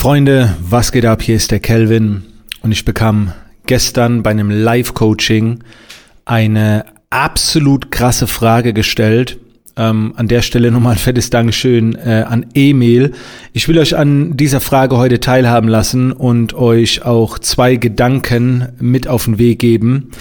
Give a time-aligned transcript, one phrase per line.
[0.00, 1.20] Freunde, was geht ab?
[1.20, 2.22] Hier ist der Kelvin
[2.62, 3.34] und ich bekam
[3.66, 5.58] gestern bei einem Live-Coaching
[6.24, 9.36] eine absolut krasse Frage gestellt.
[9.76, 13.12] Ähm, an der Stelle nochmal ein fettes Dankeschön äh, an Emil.
[13.52, 19.06] Ich will euch an dieser Frage heute teilhaben lassen und euch auch zwei Gedanken mit
[19.06, 20.12] auf den Weg geben,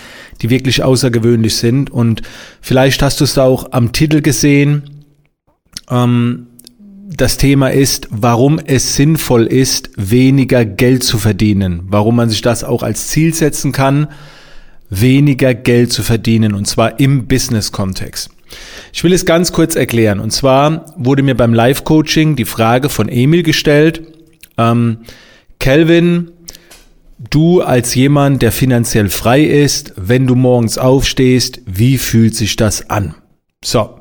[0.41, 1.89] die wirklich außergewöhnlich sind.
[1.89, 2.21] Und
[2.59, 5.05] vielleicht hast du es auch am Titel gesehen.
[5.89, 6.48] Ähm,
[7.12, 11.82] das Thema ist, warum es sinnvoll ist, weniger Geld zu verdienen.
[11.88, 14.09] Warum man sich das auch als Ziel setzen kann,
[14.91, 18.30] weniger Geld zu verdienen und zwar im Business-Kontext.
[18.94, 20.20] Ich will es ganz kurz erklären.
[20.20, 24.02] Und zwar wurde mir beim Live-Coaching die Frage von Emil gestellt,
[24.57, 24.99] ähm,
[25.60, 26.32] Kelvin,
[27.30, 32.90] du als jemand, der finanziell frei ist, wenn du morgens aufstehst, wie fühlt sich das
[32.90, 33.16] an?
[33.63, 33.98] So.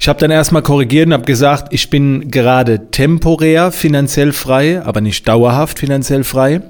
[0.00, 5.00] Ich habe dann erstmal korrigiert und habe gesagt, ich bin gerade temporär finanziell frei, aber
[5.00, 6.62] nicht dauerhaft finanziell frei.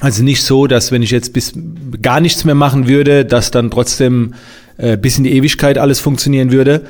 [0.00, 1.54] Also nicht so, dass wenn ich jetzt bis
[2.02, 4.34] gar nichts mehr machen würde, dass dann trotzdem
[4.76, 6.84] äh, bis in die Ewigkeit alles funktionieren würde.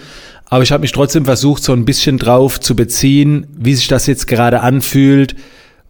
[0.46, 4.08] Aber ich habe mich trotzdem versucht, so ein bisschen drauf zu beziehen, wie sich das
[4.08, 5.36] jetzt gerade anfühlt,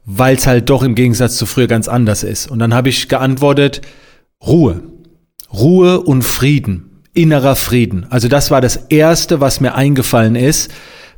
[0.04, 2.50] weil es halt doch im Gegensatz zu früher ganz anders ist.
[2.50, 3.80] Und dann habe ich geantwortet,
[4.46, 4.82] Ruhe.
[5.50, 6.89] Ruhe und Frieden.
[7.12, 8.06] Innerer Frieden.
[8.10, 10.70] Also das war das Erste, was mir eingefallen ist.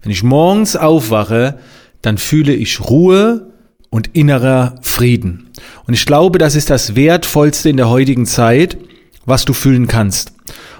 [0.02, 1.58] Wenn ich morgens aufwache,
[2.00, 3.52] dann fühle ich Ruhe
[3.90, 5.50] und innerer Frieden.
[5.86, 8.78] Und ich glaube, das ist das Wertvollste in der heutigen Zeit,
[9.26, 10.32] was du fühlen kannst.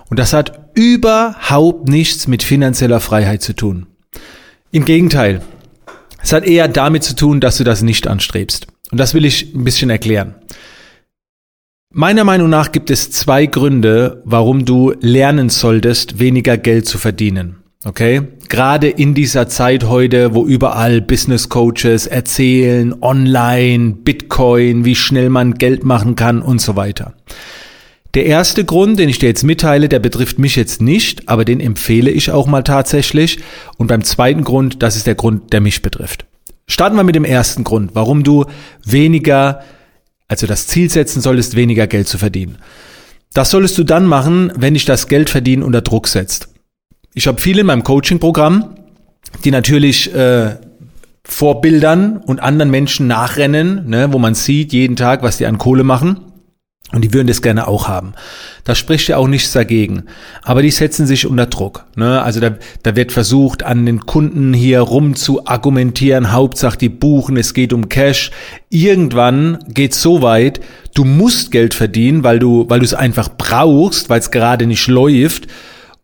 [0.08, 3.86] Und das hat überhaupt nichts mit finanzieller Freiheit zu tun.
[4.70, 5.42] Im Gegenteil,
[6.22, 8.66] es hat eher damit zu tun, dass du das nicht anstrebst.
[8.90, 10.34] Und das will ich ein bisschen erklären.
[11.94, 17.56] Meiner Meinung nach gibt es zwei Gründe, warum du lernen solltest, weniger Geld zu verdienen.
[17.84, 18.22] Okay?
[18.48, 25.52] Gerade in dieser Zeit heute, wo überall Business Coaches erzählen, online, Bitcoin, wie schnell man
[25.54, 27.12] Geld machen kann und so weiter.
[28.14, 31.60] Der erste Grund, den ich dir jetzt mitteile, der betrifft mich jetzt nicht, aber den
[31.60, 33.38] empfehle ich auch mal tatsächlich.
[33.76, 36.24] Und beim zweiten Grund, das ist der Grund, der mich betrifft.
[36.66, 38.46] Starten wir mit dem ersten Grund, warum du
[38.82, 39.60] weniger,
[40.32, 42.56] also das Ziel setzen solltest, weniger Geld zu verdienen.
[43.34, 46.48] Das solltest du dann machen, wenn dich das Geld verdienen unter Druck setzt.
[47.14, 48.74] Ich habe viele in meinem Coaching-Programm,
[49.44, 50.56] die natürlich äh,
[51.24, 55.84] Vorbildern und anderen Menschen nachrennen, ne, wo man sieht jeden Tag, was die an Kohle
[55.84, 56.31] machen.
[56.92, 58.12] Und die würden das gerne auch haben.
[58.64, 60.04] Da spricht ja auch nichts dagegen.
[60.42, 61.86] Aber die setzen sich unter Druck.
[61.96, 62.22] Ne?
[62.22, 66.32] Also da, da wird versucht, an den Kunden hier rum zu argumentieren.
[66.32, 68.30] Hauptsache, die buchen, es geht um Cash.
[68.68, 70.60] Irgendwann geht's so weit,
[70.94, 74.86] du musst Geld verdienen, weil du, weil du es einfach brauchst, weil es gerade nicht
[74.86, 75.46] läuft.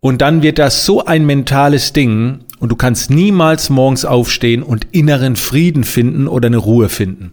[0.00, 4.86] Und dann wird das so ein mentales Ding und du kannst niemals morgens aufstehen und
[4.92, 7.32] inneren Frieden finden oder eine Ruhe finden.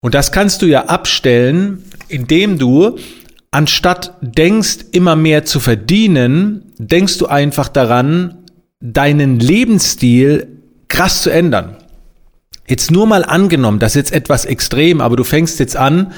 [0.00, 2.96] Und das kannst du ja abstellen, indem du
[3.50, 8.38] anstatt denkst, immer mehr zu verdienen, denkst du einfach daran,
[8.80, 10.48] deinen Lebensstil
[10.88, 11.76] krass zu ändern.
[12.66, 16.12] Jetzt nur mal angenommen, das ist jetzt etwas extrem, aber du fängst jetzt an,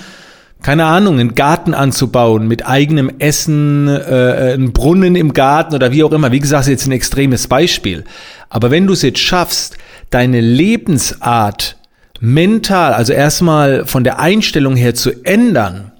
[0.63, 6.05] keine Ahnung, einen Garten anzubauen mit eigenem Essen, äh, einen Brunnen im Garten oder wie
[6.05, 6.31] auch immer.
[6.31, 8.05] Wie gesagt, ist jetzt ein extremes Beispiel.
[8.49, 9.77] Aber wenn du es jetzt schaffst,
[10.11, 11.79] deine Lebensart
[12.23, 15.91] mental, also erstmal von der Einstellung her zu ändern,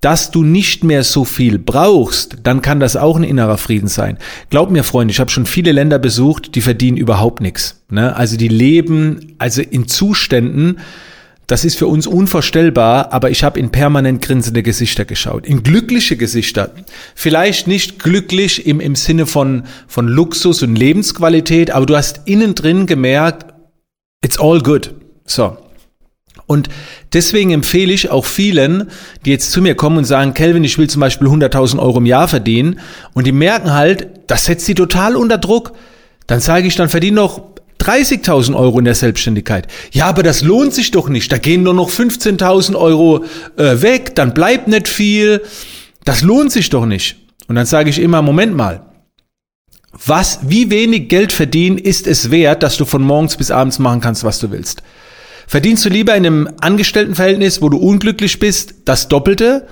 [0.00, 4.18] dass du nicht mehr so viel brauchst, dann kann das auch ein innerer Frieden sein.
[4.48, 7.82] Glaub mir, Freunde, ich habe schon viele Länder besucht, die verdienen überhaupt nichts.
[7.90, 8.14] Ne?
[8.14, 10.78] Also die leben also in Zuständen,
[11.48, 16.16] das ist für uns unvorstellbar, aber ich habe in permanent grinsende Gesichter geschaut, in glückliche
[16.16, 16.72] Gesichter.
[17.16, 22.54] Vielleicht nicht glücklich im, im Sinne von, von Luxus und Lebensqualität, aber du hast innen
[22.54, 23.52] drin gemerkt,
[24.22, 24.94] it's all good.
[25.26, 25.56] So.
[26.46, 26.68] Und
[27.12, 28.90] deswegen empfehle ich auch vielen,
[29.24, 32.06] die jetzt zu mir kommen und sagen, Kelvin, ich will zum Beispiel 100.000 Euro im
[32.06, 32.78] Jahr verdienen
[33.14, 35.72] und die merken halt, das setzt sie total unter Druck.
[36.26, 37.42] Dann sage ich, dann verdien doch
[37.80, 39.66] 30.000 Euro in der Selbstständigkeit.
[39.92, 41.30] Ja, aber das lohnt sich doch nicht.
[41.32, 43.24] Da gehen nur noch 15.000 Euro
[43.56, 45.42] äh, weg, dann bleibt nicht viel.
[46.04, 47.16] Das lohnt sich doch nicht.
[47.48, 48.86] Und dann sage ich immer, Moment mal.
[50.04, 54.00] Was, wie wenig Geld verdienen ist es wert, dass du von morgens bis abends machen
[54.00, 54.82] kannst, was du willst?
[55.46, 59.66] Verdienst du lieber in einem Angestelltenverhältnis, wo du unglücklich bist, das Doppelte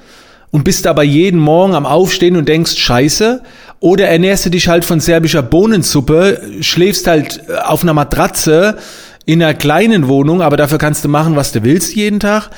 [0.51, 3.43] und bist aber jeden Morgen am Aufstehen und denkst, scheiße,
[3.81, 8.79] oder ernährst du dich halt von serbischer Bohnensuppe, schläfst halt äh, auf einer Matratze
[9.27, 12.51] in einer kleinen Wohnung, aber dafür kannst du machen, was du willst jeden Tag.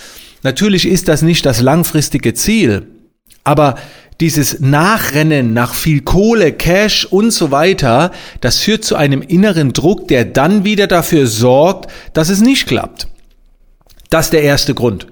[0.42, 2.86] Natürlich ist das nicht das langfristige Ziel.
[3.44, 3.76] Aber
[4.20, 10.08] dieses Nachrennen nach viel Kohle, Cash und so weiter, das führt zu einem inneren Druck,
[10.08, 13.08] der dann wieder dafür sorgt, dass es nicht klappt.
[14.08, 15.06] Das ist der erste Grund.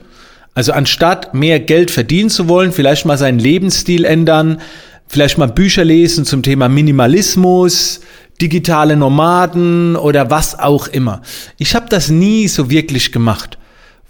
[0.55, 4.61] Also anstatt mehr Geld verdienen zu wollen, vielleicht mal seinen Lebensstil ändern,
[5.07, 8.01] vielleicht mal Bücher lesen zum Thema Minimalismus,
[8.41, 11.23] digitale Nomaden oder was auch immer.
[11.59, 13.59] Ich habe das nie so wirklich gemacht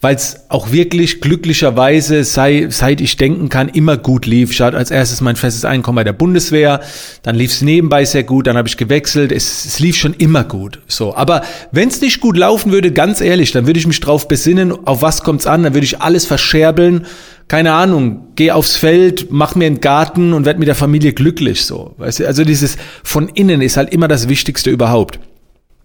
[0.05, 4.51] weil es auch wirklich glücklicherweise, sei, seit ich denken kann, immer gut lief.
[4.51, 6.83] Ich hatte als erstes mein festes Einkommen bei der Bundeswehr,
[7.23, 10.45] dann lief es nebenbei sehr gut, dann habe ich gewechselt, es, es lief schon immer
[10.45, 10.81] gut.
[10.89, 11.41] So, aber
[11.73, 15.01] wenn es nicht gut laufen würde, ganz ehrlich, dann würde ich mich drauf besinnen, auf
[15.01, 17.07] was kommt's an, dann würde ich alles verscherbeln,
[17.49, 21.65] keine Ahnung, geh aufs Feld, mach mir einen Garten und werd mit der Familie glücklich.
[21.65, 22.27] So, weißt du?
[22.27, 25.19] Also dieses von innen ist halt immer das Wichtigste überhaupt.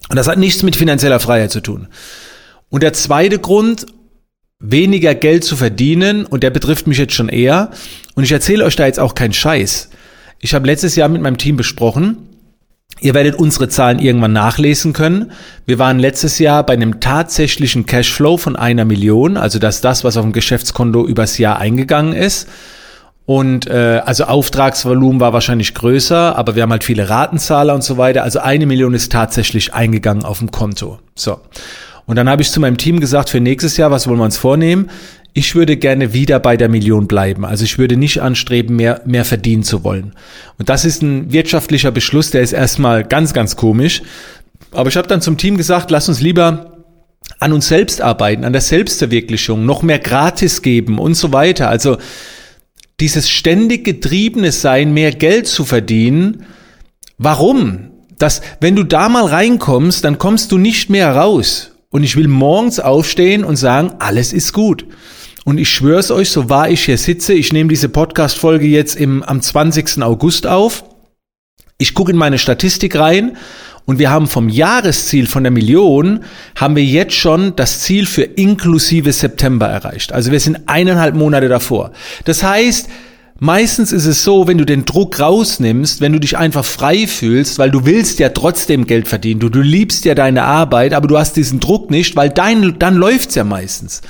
[0.10, 1.88] Und das hat nichts mit finanzieller Freiheit zu tun.
[2.70, 3.88] Und der zweite Grund,
[4.60, 7.72] weniger Geld zu verdienen und der betrifft mich jetzt schon eher.
[8.16, 9.90] Und ich erzähle euch da jetzt auch keinen Scheiß.
[10.40, 12.30] Ich habe letztes Jahr mit meinem Team besprochen,
[13.02, 15.32] Ihr werdet unsere Zahlen irgendwann nachlesen können.
[15.66, 20.18] Wir waren letztes Jahr bei einem tatsächlichen Cashflow von einer Million, also dass das, was
[20.18, 22.50] auf dem Geschäftskonto übers Jahr eingegangen ist.
[23.26, 27.98] Und äh, also Auftragsvolumen war wahrscheinlich größer, aber wir haben halt viele Ratenzahler und so
[27.98, 28.24] weiter.
[28.24, 31.00] Also eine Million ist tatsächlich eingegangen auf dem Konto.
[31.16, 31.40] So.
[32.10, 34.36] Und dann habe ich zu meinem Team gesagt, für nächstes Jahr, was wollen wir uns
[34.36, 34.90] vornehmen?
[35.34, 37.46] Ich würde gerne wieder bei der Million bleiben.
[37.46, 40.14] Also ich würde nicht anstreben, mehr, mehr verdienen zu wollen.
[40.58, 44.02] Und das ist ein wirtschaftlicher Beschluss, der ist erstmal ganz, ganz komisch.
[44.72, 46.80] Aber ich habe dann zum Team gesagt, lass uns lieber
[47.40, 51.70] an uns selbst arbeiten, an der Selbstverwirklichung, noch mehr gratis geben und so weiter.
[51.70, 52.00] Also
[53.00, 56.48] dieses ständig getriebene Sein, mehr Geld zu verdienen.
[57.20, 57.92] Warum?
[58.18, 61.69] Das, wenn du da mal reinkommst, dann kommst du nicht mehr raus.
[61.92, 64.86] Und ich will morgens aufstehen und sagen, alles ist gut.
[65.44, 69.24] Und ich schwöre euch, so wahr ich hier sitze, ich nehme diese Podcast-Folge jetzt im,
[69.24, 70.04] am 20.
[70.04, 70.84] August auf.
[71.80, 73.38] Ich gucke in meine Statistik rein
[73.86, 76.24] und wir haben vom Jahresziel von der Million,
[76.56, 80.12] haben wir jetzt schon das Ziel für inklusive September erreicht.
[80.12, 81.92] Also wir sind eineinhalb Monate davor.
[82.26, 82.88] Das heißt,
[83.40, 87.58] Meistens ist es so, wenn du den Druck rausnimmst, wenn du dich einfach frei fühlst,
[87.58, 91.18] weil du willst ja trotzdem Geld verdienen, du, du liebst ja deine Arbeit, aber du
[91.18, 94.02] hast diesen Druck nicht, weil dein, dann läuft's ja meistens.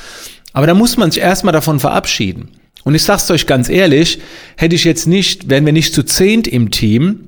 [0.51, 2.49] Aber da muss man sich erstmal davon verabschieden.
[2.83, 4.19] Und ich sag's euch ganz ehrlich,
[4.57, 7.19] hätte ich jetzt nicht, wären wir nicht zu zehnt im Team,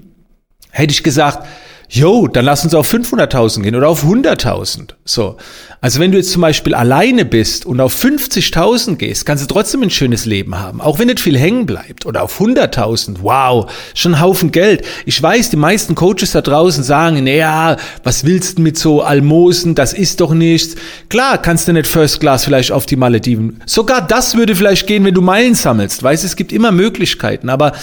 [0.72, 1.48] hätte ich gesagt,
[1.94, 4.92] jo, dann lass uns auf 500.000 gehen oder auf 100.000.
[5.04, 5.36] So.
[5.82, 9.84] Also wenn du jetzt zum Beispiel alleine bist und auf 50.000 gehst, kannst du trotzdem
[9.84, 10.80] ein schönes Leben haben.
[10.80, 12.06] Auch wenn nicht viel hängen bleibt.
[12.06, 13.18] Oder auf 100.000.
[13.22, 13.70] Wow.
[13.94, 14.86] Schon ein Haufen Geld.
[15.06, 19.76] Ich weiß, die meisten Coaches da draußen sagen, naja, was willst du mit so Almosen?
[19.76, 20.76] Das ist doch nichts.
[21.10, 23.62] Klar, kannst du nicht First Class vielleicht auf die Malediven.
[23.66, 26.02] Sogar das würde vielleicht gehen, wenn du Meilen sammelst.
[26.02, 27.50] Weißt, es gibt immer Möglichkeiten.
[27.50, 27.74] Aber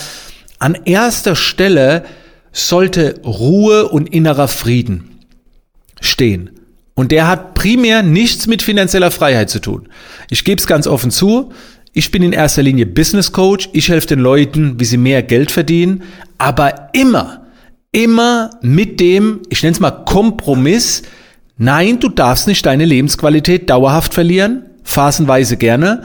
[0.58, 2.05] an erster Stelle
[2.52, 5.20] sollte Ruhe und innerer Frieden
[6.00, 6.50] stehen.
[6.94, 9.88] Und der hat primär nichts mit finanzieller Freiheit zu tun.
[10.30, 11.52] Ich gebe es ganz offen zu.
[11.92, 13.68] Ich bin in erster Linie Business Coach.
[13.72, 16.02] Ich helfe den Leuten, wie sie mehr Geld verdienen.
[16.38, 17.46] Aber immer,
[17.92, 21.02] immer mit dem, ich nenne es mal Kompromiss.
[21.56, 24.64] Nein, du darfst nicht deine Lebensqualität dauerhaft verlieren.
[24.82, 26.02] Phasenweise gerne.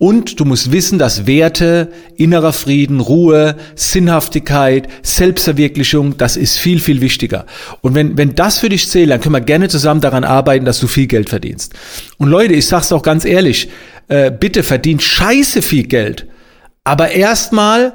[0.00, 7.00] Und du musst wissen, dass Werte, innerer Frieden, Ruhe, Sinnhaftigkeit, Selbstverwirklichung, das ist viel, viel
[7.00, 7.46] wichtiger.
[7.80, 10.78] Und wenn, wenn das für dich zählt, dann können wir gerne zusammen daran arbeiten, dass
[10.78, 11.74] du viel Geld verdienst.
[12.16, 13.70] Und Leute, ich sag's auch ganz ehrlich,
[14.06, 16.26] äh, bitte verdient scheiße viel Geld.
[16.84, 17.94] Aber erstmal,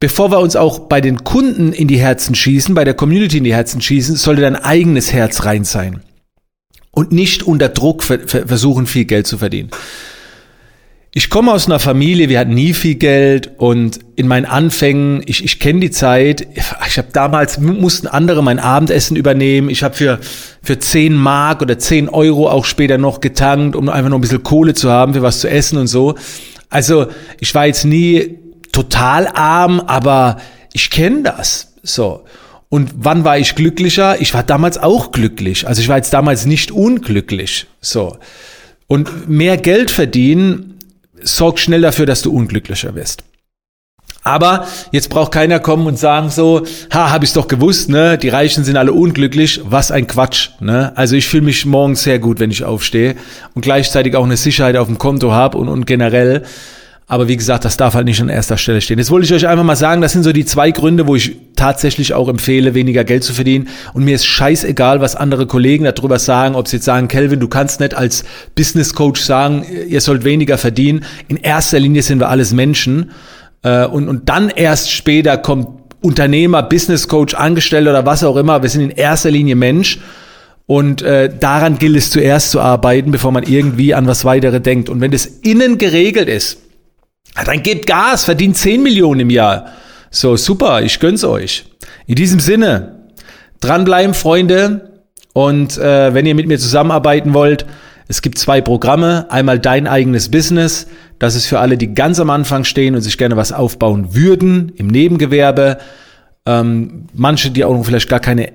[0.00, 3.44] bevor wir uns auch bei den Kunden in die Herzen schießen, bei der Community in
[3.44, 6.00] die Herzen schießen, sollte dein eigenes Herz rein sein.
[6.90, 9.68] Und nicht unter Druck versuchen, viel Geld zu verdienen.
[11.18, 15.42] Ich komme aus einer Familie, wir hatten nie viel Geld und in meinen Anfängen, ich,
[15.42, 20.20] ich kenne die Zeit, ich habe damals, mussten andere mein Abendessen übernehmen, ich habe für,
[20.62, 24.44] für 10 Mark oder 10 Euro auch später noch getankt, um einfach noch ein bisschen
[24.44, 26.14] Kohle zu haben für was zu essen und so.
[26.70, 27.08] Also
[27.40, 28.38] ich war jetzt nie
[28.70, 30.36] total arm, aber
[30.72, 31.72] ich kenne das.
[31.82, 32.26] So.
[32.68, 34.20] Und wann war ich glücklicher?
[34.20, 35.66] Ich war damals auch glücklich.
[35.66, 37.66] Also ich war jetzt damals nicht unglücklich.
[37.80, 38.18] So.
[38.86, 40.77] Und mehr Geld verdienen
[41.22, 43.24] sorgt schnell dafür, dass du unglücklicher wirst.
[44.22, 48.18] Aber jetzt braucht keiner kommen und sagen so, ha, hab ich's doch gewusst, ne?
[48.18, 49.60] Die Reichen sind alle unglücklich.
[49.64, 50.92] Was ein Quatsch, ne?
[50.96, 53.14] Also ich fühle mich morgens sehr gut, wenn ich aufstehe
[53.54, 56.42] und gleichzeitig auch eine Sicherheit auf dem Konto habe und, und generell
[57.10, 58.98] aber wie gesagt, das darf halt nicht an erster Stelle stehen.
[58.98, 61.36] Jetzt wollte ich euch einfach mal sagen, das sind so die zwei Gründe, wo ich
[61.56, 63.68] tatsächlich auch empfehle, weniger Geld zu verdienen.
[63.94, 67.48] Und mir ist scheißegal, was andere Kollegen darüber sagen, ob sie jetzt sagen, Kelvin, du
[67.48, 68.24] kannst nicht als
[68.54, 71.02] Business Coach sagen, ihr sollt weniger verdienen.
[71.28, 73.10] In erster Linie sind wir alles Menschen.
[73.62, 75.68] Äh, und, und dann erst später kommt
[76.02, 78.62] Unternehmer, Business Coach, Angestellter oder was auch immer.
[78.62, 79.98] Wir sind in erster Linie Mensch.
[80.66, 84.90] Und äh, daran gilt es zuerst zu arbeiten, bevor man irgendwie an was weitere denkt.
[84.90, 86.58] Und wenn das innen geregelt ist,
[87.44, 89.66] dann gebt Gas, verdient 10 Millionen im Jahr.
[90.10, 91.66] So, super, ich gönn's euch.
[92.06, 93.04] In diesem Sinne,
[93.60, 95.00] dranbleiben, Freunde.
[95.32, 97.66] Und äh, wenn ihr mit mir zusammenarbeiten wollt,
[98.08, 99.26] es gibt zwei Programme.
[99.28, 100.86] Einmal dein eigenes Business.
[101.18, 104.72] Das ist für alle, die ganz am Anfang stehen und sich gerne was aufbauen würden
[104.76, 105.78] im Nebengewerbe.
[106.46, 108.52] Ähm, manche, die auch vielleicht gar keine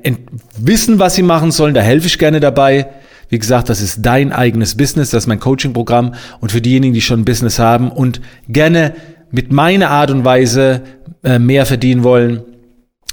[0.58, 2.88] wissen, was sie machen sollen, da helfe ich gerne dabei.
[3.34, 6.14] Wie gesagt, das ist dein eigenes Business, das ist mein Coaching-Programm.
[6.40, 8.94] Und für diejenigen, die schon ein Business haben und gerne
[9.32, 10.84] mit meiner Art und Weise
[11.24, 12.44] äh, mehr verdienen wollen,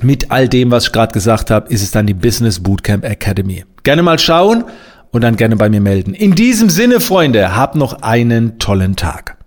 [0.03, 3.65] mit all dem, was ich gerade gesagt habe, ist es dann die Business Bootcamp Academy.
[3.83, 4.65] Gerne mal schauen
[5.11, 6.13] und dann gerne bei mir melden.
[6.13, 9.39] In diesem Sinne, Freunde, habt noch einen tollen Tag.